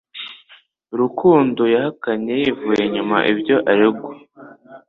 [0.99, 4.11] Rukundo yahakanye yivuye inyuma ibyo aregwa